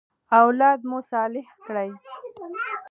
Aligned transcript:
اولاد 0.41 0.79
مو 0.89 0.97
صالح 1.11 1.47
کړئ. 1.65 1.89